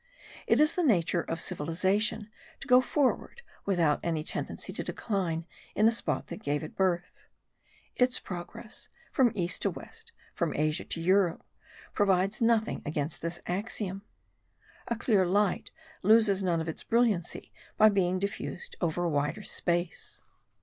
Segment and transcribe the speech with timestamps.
[0.47, 5.85] It is the nature of civilization to go forward without any tendency to decline in
[5.85, 7.27] the spot that gave it birth.
[7.95, 11.45] Its progress from east to west, from Asia to Europe,
[11.93, 14.01] proves nothing against this axiom.
[14.87, 15.69] A clear light
[16.01, 20.23] loses none of its brilliancy by being diffused over a wider space.